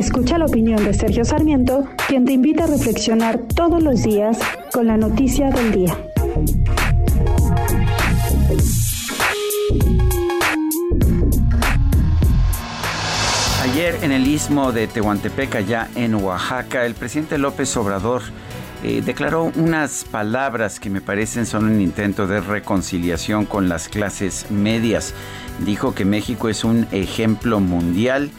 Escucha 0.00 0.38
la 0.38 0.46
opinión 0.46 0.82
de 0.82 0.94
Sergio 0.94 1.26
Sarmiento, 1.26 1.86
quien 2.08 2.24
te 2.24 2.32
invita 2.32 2.64
a 2.64 2.66
reflexionar 2.66 3.38
todos 3.54 3.82
los 3.82 4.02
días 4.02 4.38
con 4.72 4.86
la 4.86 4.96
noticia 4.96 5.50
del 5.50 5.72
día. 5.72 5.94
Ayer 13.62 13.98
en 14.00 14.12
el 14.12 14.26
istmo 14.26 14.72
de 14.72 14.86
Tehuantepec, 14.86 15.56
allá 15.56 15.90
en 15.94 16.14
Oaxaca, 16.14 16.86
el 16.86 16.94
presidente 16.94 17.36
López 17.36 17.76
Obrador 17.76 18.22
eh, 18.82 19.02
declaró 19.04 19.52
unas 19.54 20.04
palabras 20.04 20.80
que 20.80 20.88
me 20.88 21.02
parecen 21.02 21.44
son 21.44 21.66
un 21.66 21.78
intento 21.78 22.26
de 22.26 22.40
reconciliación 22.40 23.44
con 23.44 23.68
las 23.68 23.90
clases 23.90 24.50
medias. 24.50 25.12
Dijo 25.66 25.94
que 25.94 26.06
México 26.06 26.48
es 26.48 26.64
un 26.64 26.86
ejemplo 26.90 27.60
mundial 27.60 28.30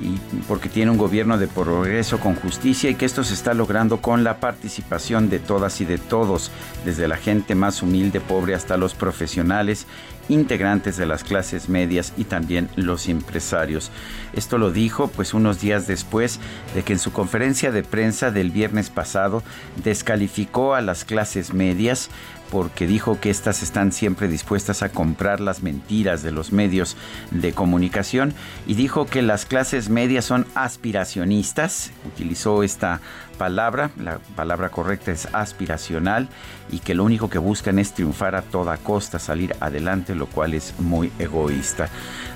y 0.00 0.18
porque 0.48 0.68
tiene 0.68 0.90
un 0.90 0.98
gobierno 0.98 1.38
de 1.38 1.46
progreso 1.46 2.18
con 2.18 2.34
justicia 2.34 2.90
y 2.90 2.94
que 2.94 3.04
esto 3.04 3.22
se 3.22 3.34
está 3.34 3.54
logrando 3.54 4.00
con 4.00 4.24
la 4.24 4.40
participación 4.40 5.28
de 5.28 5.38
todas 5.38 5.80
y 5.80 5.84
de 5.84 5.98
todos, 5.98 6.50
desde 6.84 7.08
la 7.08 7.16
gente 7.16 7.54
más 7.54 7.82
humilde, 7.82 8.20
pobre 8.20 8.54
hasta 8.54 8.76
los 8.76 8.94
profesionales, 8.94 9.86
integrantes 10.28 10.96
de 10.96 11.06
las 11.06 11.24
clases 11.24 11.68
medias 11.68 12.12
y 12.16 12.24
también 12.24 12.68
los 12.76 13.08
empresarios. 13.08 13.90
Esto 14.32 14.58
lo 14.58 14.70
dijo 14.70 15.08
pues 15.08 15.34
unos 15.34 15.60
días 15.60 15.86
después 15.86 16.38
de 16.74 16.82
que 16.82 16.94
en 16.94 16.98
su 16.98 17.12
conferencia 17.12 17.72
de 17.72 17.82
prensa 17.82 18.30
del 18.30 18.50
viernes 18.50 18.90
pasado 18.90 19.42
descalificó 19.82 20.74
a 20.74 20.80
las 20.80 21.04
clases 21.04 21.52
medias 21.52 22.10
porque 22.50 22.86
dijo 22.86 23.20
que 23.20 23.30
éstas 23.30 23.62
están 23.62 23.92
siempre 23.92 24.28
dispuestas 24.28 24.82
a 24.82 24.90
comprar 24.90 25.40
las 25.40 25.62
mentiras 25.62 26.22
de 26.22 26.32
los 26.32 26.52
medios 26.52 26.96
de 27.30 27.52
comunicación 27.52 28.34
y 28.66 28.74
dijo 28.74 29.06
que 29.06 29.22
las 29.22 29.46
clases 29.46 29.88
medias 29.88 30.24
son 30.24 30.46
aspiracionistas, 30.54 31.92
utilizó 32.06 32.62
esta 32.62 33.00
palabra, 33.40 33.90
la 33.98 34.18
palabra 34.36 34.68
correcta 34.68 35.12
es 35.12 35.26
aspiracional 35.32 36.28
y 36.70 36.80
que 36.80 36.94
lo 36.94 37.04
único 37.04 37.30
que 37.30 37.38
buscan 37.38 37.78
es 37.78 37.94
triunfar 37.94 38.34
a 38.34 38.42
toda 38.42 38.76
costa, 38.76 39.18
salir 39.18 39.56
adelante, 39.60 40.14
lo 40.14 40.26
cual 40.26 40.52
es 40.52 40.74
muy 40.78 41.10
egoísta. 41.18 41.88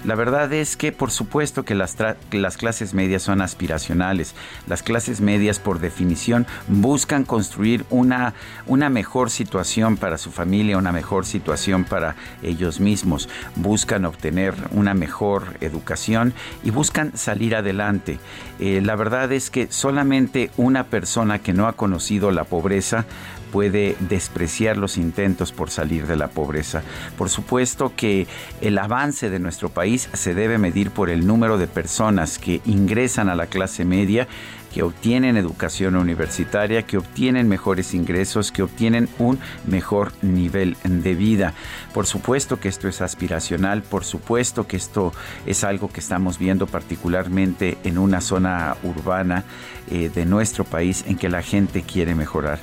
La 0.06 0.14
verdad 0.14 0.50
es 0.54 0.78
que 0.78 0.92
por 0.92 1.10
supuesto 1.10 1.64
que 1.64 1.74
las, 1.74 1.96
las 2.30 2.56
clases 2.56 2.94
medias 2.94 3.22
son 3.22 3.42
aspiracionales. 3.42 4.34
Las 4.66 4.82
clases 4.82 5.20
medias 5.20 5.58
por 5.58 5.78
definición 5.78 6.46
buscan 6.68 7.24
construir 7.24 7.84
una, 7.90 8.32
una 8.66 8.88
mejor 8.88 9.28
situación 9.28 9.98
para 10.04 10.18
su 10.18 10.30
familia, 10.30 10.76
una 10.76 10.92
mejor 10.92 11.24
situación 11.24 11.84
para 11.84 12.14
ellos 12.42 12.78
mismos. 12.78 13.26
Buscan 13.56 14.04
obtener 14.04 14.52
una 14.72 14.92
mejor 14.92 15.56
educación 15.62 16.34
y 16.62 16.68
buscan 16.68 17.16
salir 17.16 17.56
adelante. 17.56 18.18
Eh, 18.60 18.82
la 18.84 18.96
verdad 18.96 19.32
es 19.32 19.48
que 19.48 19.68
solamente 19.72 20.50
una 20.58 20.84
persona 20.84 21.38
que 21.38 21.54
no 21.54 21.68
ha 21.68 21.72
conocido 21.72 22.32
la 22.32 22.44
pobreza 22.44 23.06
puede 23.54 23.94
despreciar 24.00 24.76
los 24.76 24.96
intentos 24.96 25.52
por 25.52 25.70
salir 25.70 26.08
de 26.08 26.16
la 26.16 26.26
pobreza. 26.26 26.82
Por 27.16 27.30
supuesto 27.30 27.92
que 27.94 28.26
el 28.60 28.76
avance 28.78 29.30
de 29.30 29.38
nuestro 29.38 29.68
país 29.68 30.08
se 30.12 30.34
debe 30.34 30.58
medir 30.58 30.90
por 30.90 31.08
el 31.08 31.24
número 31.24 31.56
de 31.56 31.68
personas 31.68 32.40
que 32.40 32.60
ingresan 32.64 33.28
a 33.28 33.36
la 33.36 33.46
clase 33.46 33.84
media 33.84 34.26
que 34.74 34.82
obtienen 34.82 35.36
educación 35.36 35.94
universitaria, 35.94 36.82
que 36.82 36.98
obtienen 36.98 37.48
mejores 37.48 37.94
ingresos, 37.94 38.50
que 38.50 38.64
obtienen 38.64 39.08
un 39.20 39.38
mejor 39.68 40.10
nivel 40.20 40.76
de 40.82 41.14
vida. 41.14 41.54
Por 41.92 42.06
supuesto 42.06 42.58
que 42.58 42.66
esto 42.66 42.88
es 42.88 43.00
aspiracional, 43.00 43.84
por 43.84 44.04
supuesto 44.04 44.66
que 44.66 44.76
esto 44.76 45.12
es 45.46 45.62
algo 45.62 45.92
que 45.92 46.00
estamos 46.00 46.40
viendo 46.40 46.66
particularmente 46.66 47.78
en 47.84 47.98
una 47.98 48.20
zona 48.20 48.76
urbana 48.82 49.44
eh, 49.92 50.10
de 50.12 50.26
nuestro 50.26 50.64
país 50.64 51.04
en 51.06 51.18
que 51.18 51.28
la 51.28 51.42
gente 51.42 51.82
quiere 51.82 52.16
mejorar. 52.16 52.58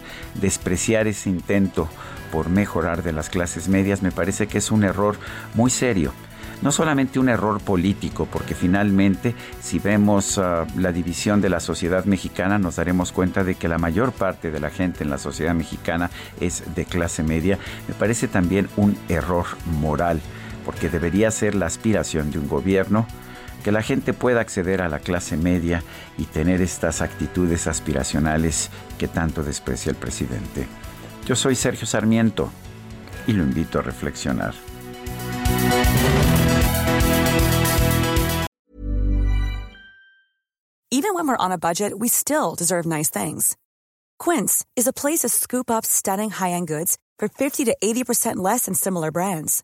Ese 0.89 1.29
intento 1.29 1.87
por 2.31 2.49
mejorar 2.49 3.03
de 3.03 3.13
las 3.13 3.29
clases 3.29 3.67
medias 3.67 4.01
me 4.01 4.11
parece 4.11 4.47
que 4.47 4.57
es 4.57 4.71
un 4.71 4.83
error 4.83 5.17
muy 5.53 5.69
serio. 5.69 6.11
No 6.61 6.71
solamente 6.71 7.19
un 7.19 7.29
error 7.29 7.59
político, 7.59 8.27
porque 8.31 8.53
finalmente 8.53 9.33
si 9.61 9.79
vemos 9.79 10.37
ah, 10.37 10.67
la 10.77 10.91
división 10.91 11.41
de 11.41 11.49
la 11.49 11.59
sociedad 11.59 12.05
mexicana 12.05 12.59
nos 12.59 12.75
daremos 12.75 13.11
cuenta 13.11 13.43
de 13.43 13.55
que 13.55 13.67
la 13.67 13.79
mayor 13.79 14.11
parte 14.11 14.51
de 14.51 14.59
la 14.59 14.69
gente 14.69 15.03
en 15.03 15.09
la 15.09 15.17
sociedad 15.17 15.55
mexicana 15.55 16.11
es 16.39 16.63
de 16.75 16.85
clase 16.85 17.23
media, 17.23 17.57
me 17.87 17.95
parece 17.95 18.27
también 18.27 18.69
un 18.77 18.95
error 19.09 19.45
moral, 19.79 20.19
porque 20.63 20.89
debería 20.89 21.31
ser 21.31 21.55
la 21.55 21.65
aspiración 21.65 22.31
de 22.31 22.37
un 22.37 22.47
gobierno 22.47 23.07
que 23.63 23.71
la 23.71 23.81
gente 23.81 24.13
pueda 24.13 24.41
acceder 24.41 24.81
a 24.81 24.89
la 24.89 24.99
clase 24.99 25.37
media 25.37 25.83
y 26.17 26.25
tener 26.25 26.61
estas 26.61 27.01
actitudes 27.01 27.67
aspiracionales 27.67 28.69
que 28.97 29.07
tanto 29.07 29.43
desprecia 29.43 29.91
el 29.91 29.95
presidente. 29.95 30.67
Yo 31.25 31.35
soy 31.35 31.55
Sergio 31.55 31.85
Sarmiento 31.85 32.51
y 33.27 33.33
lo 33.33 33.43
invito 33.43 33.79
a 33.79 33.81
reflexionar. 33.81 34.53
Even 40.93 41.13
when 41.13 41.25
we're 41.25 41.37
on 41.37 41.51
a 41.51 41.57
budget, 41.57 41.97
we 41.97 42.09
still 42.09 42.53
deserve 42.53 42.85
nice 42.85 43.09
things. 43.09 43.55
Quince 44.19 44.65
is 44.75 44.87
a 44.87 44.93
place 44.93 45.19
to 45.19 45.29
scoop 45.29 45.71
up 45.71 45.85
stunning 45.85 46.29
high-end 46.29 46.67
goods 46.67 46.97
for 47.17 47.29
50 47.29 47.65
to 47.65 47.75
80% 47.81 48.35
less 48.35 48.65
than 48.65 48.75
similar 48.75 49.09
brands. 49.09 49.63